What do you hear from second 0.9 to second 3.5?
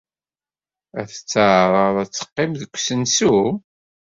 Ad tetteɛraḍ ad teqqim deg usensu?